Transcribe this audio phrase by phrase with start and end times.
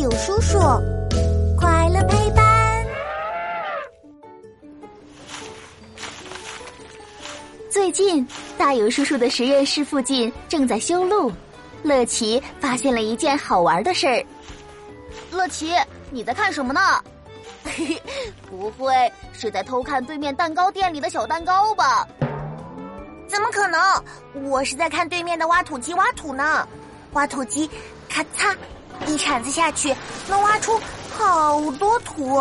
[0.00, 0.58] 友叔叔，
[1.58, 2.86] 快乐陪伴。
[7.68, 8.26] 最近，
[8.56, 11.30] 大友叔叔的实验室附近正在修路，
[11.82, 14.24] 乐奇发现了一件好玩的事儿。
[15.30, 15.74] 乐奇，
[16.10, 16.80] 你在看什么呢？
[18.48, 22.08] 不会是在偷看对面蛋糕店里的小蛋糕吧？
[23.28, 23.78] 怎么可能？
[24.48, 26.66] 我是在看对面的挖土机挖土呢。
[27.12, 27.68] 挖土机，
[28.08, 28.56] 咔嚓，
[29.10, 29.92] 一铲子下去
[30.28, 30.80] 能挖出
[31.12, 32.40] 好多土，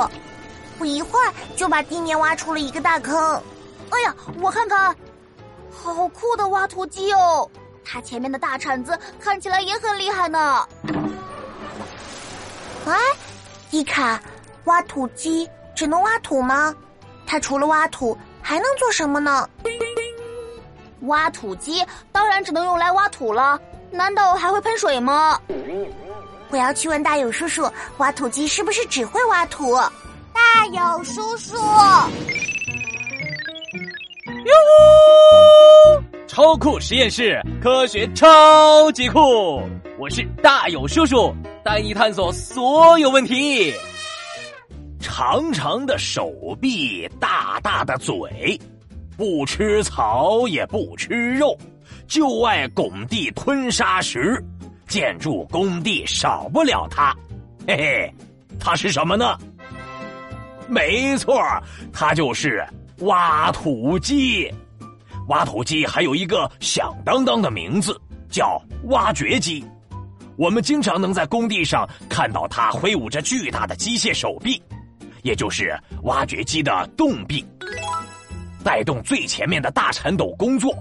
[0.78, 3.42] 不一会儿就把地面挖出了一个大坑。
[3.90, 4.96] 哎呀，我看看，
[5.72, 7.50] 好酷的挖土机哦！
[7.84, 10.64] 它前面的大铲子看起来也很厉害呢。
[12.86, 12.96] 哎，
[13.72, 14.22] 伊卡，
[14.66, 16.76] 挖土机只能挖土吗？
[17.26, 19.50] 它除了挖土还能做什么呢？
[21.02, 23.60] 挖土机当然只能用来挖土了。
[23.92, 25.42] 难道还会喷水吗？
[26.52, 29.76] 我要去问大勇叔叔，挖土机是不是只会挖土？
[30.34, 31.62] 大勇叔叔，哟
[34.66, 36.04] 呼！
[36.28, 39.62] 超酷实验室，科学超级酷！
[40.00, 41.32] 我是大勇叔叔，
[41.64, 43.72] 带你探索所有问题。
[45.00, 48.60] 长长的手臂，大大的嘴，
[49.16, 51.56] 不吃草也不吃肉。
[52.08, 54.44] 就爱拱地吞沙石，
[54.90, 57.16] 建筑工地少不了它，
[57.68, 58.14] 嘿嘿，
[58.60, 59.38] 它是什么呢？
[60.68, 61.40] 没错，
[61.94, 62.68] 它就是
[63.02, 64.52] 挖土机。
[65.28, 67.96] 挖土机还有一个响当当的名字，
[68.32, 69.64] 叫挖掘机。
[70.36, 74.60] 我们经常能在工地上看到它挥舞着巨大的机械手臂，
[75.22, 77.46] 也就是挖掘机的动臂，
[78.64, 80.76] 带动最前面的大铲斗工作。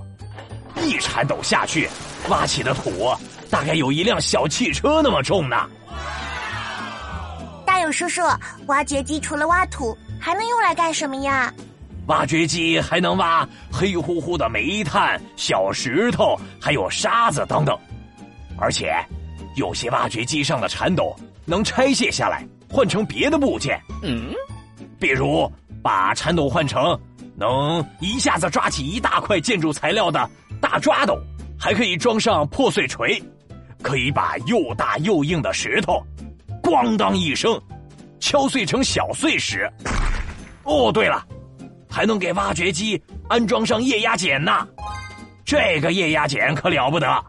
[0.82, 1.90] 一铲斗下去，
[2.30, 2.90] 挖起的土
[3.50, 5.56] 大概有一辆小汽车那么重呢。
[7.64, 8.22] 大勇叔叔，
[8.66, 11.52] 挖掘机除了挖土，还能用来干什么呀？
[12.06, 17.78] 挖掘机还能挖黑乎乎的煤炭、小石头，还有沙子等等。
[18.58, 18.94] 而且，
[19.56, 21.14] 有些挖掘机上的铲斗
[21.44, 23.78] 能拆卸下来，换成别的部件。
[24.02, 24.32] 嗯，
[24.98, 25.50] 比如
[25.82, 26.98] 把铲斗换成
[27.36, 30.28] 能一下子抓起一大块建筑材料的。
[30.60, 31.16] 大抓斗
[31.58, 33.22] 还可以装上破碎锤，
[33.82, 36.02] 可以把又大又硬的石头，
[36.62, 37.60] 咣当一声，
[38.20, 39.70] 敲碎成小碎石。
[40.64, 41.24] 哦，对了，
[41.88, 44.66] 还能给挖掘机安装上液压剪呢。
[45.44, 47.24] 这个液压剪可了不得，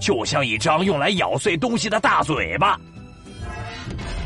[0.00, 2.76] 就像一张用来咬碎东西的大嘴巴，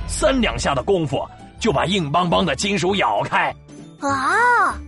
[0.06, 1.28] 三两下的功夫
[1.60, 3.54] 就把硬邦邦的金属咬开。
[4.00, 4.78] 啊！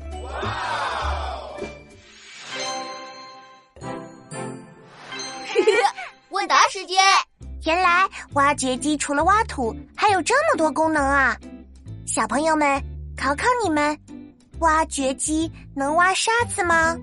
[6.71, 6.97] 时间，
[7.65, 11.37] 原来挖掘机除了挖土，还有这么多功能啊！
[12.07, 12.81] 小朋友们，
[13.17, 13.99] 考考你们，
[14.61, 16.97] 挖掘机能挖沙子吗？